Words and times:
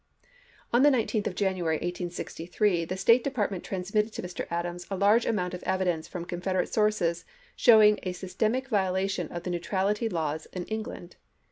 On 0.73 0.81
the 0.81 0.89
19th 0.89 1.27
of 1.27 1.35
January, 1.35 1.75
1863, 1.75 2.85
the 2.85 2.97
State 2.97 3.23
Depart 3.23 3.51
ment 3.51 3.63
transmitted 3.63 4.11
to 4.13 4.23
Mr. 4.23 4.47
Adams 4.49 4.87
a 4.89 4.95
large 4.97 5.27
amount 5.27 5.53
of 5.53 5.61
evidence 5.61 6.07
from 6.07 6.25
Confederate 6.25 6.73
sources 6.73 7.23
showing 7.55 7.99
a 8.01 8.11
sys 8.11 8.35
tematic 8.35 8.67
violation 8.69 9.27
of 9.31 9.43
the 9.43 9.51
neutrality 9.51 10.09
laws 10.09 10.47
in 10.53 10.65
England. 10.65 11.17